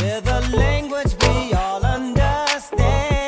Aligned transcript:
with 0.00 0.54
language 0.54 1.14
we 1.22 1.52
all 1.52 1.84
understand, 1.84 3.18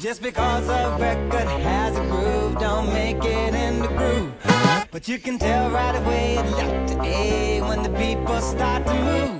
just 0.00 0.22
because 0.22 0.66
a 0.66 0.96
record 0.98 1.46
has 1.60 1.94
a 1.98 2.00
groove, 2.04 2.58
don't 2.58 2.90
make 2.90 3.22
it 3.22 3.54
in 3.54 3.80
the 3.80 3.88
groove. 3.88 4.32
But 4.90 5.06
you 5.06 5.18
can 5.18 5.38
tell 5.38 5.70
right 5.70 5.94
away 5.94 6.36
it 6.36 6.50
left 6.52 6.92
A 7.04 7.60
when 7.60 7.82
the 7.82 7.90
people 7.90 8.40
start 8.40 8.86
to 8.86 8.94
move. 8.94 9.39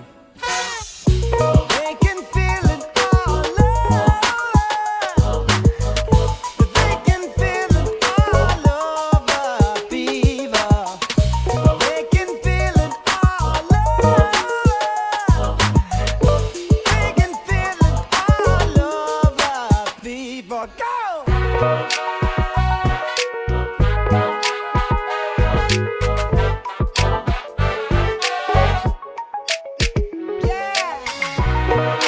Bye. 31.71 31.99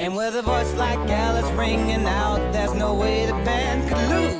And 0.00 0.16
with 0.16 0.34
a 0.34 0.40
voice 0.40 0.72
like 0.76 0.98
Alice 1.10 1.50
ringing 1.52 2.06
out, 2.06 2.54
there's 2.54 2.72
no 2.72 2.94
way 2.94 3.26
the 3.26 3.34
band 3.44 3.86
could 3.86 4.08
lose. 4.08 4.39